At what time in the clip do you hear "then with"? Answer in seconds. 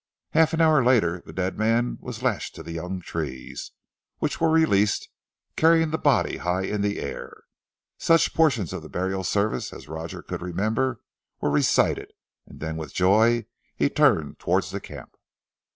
12.59-12.95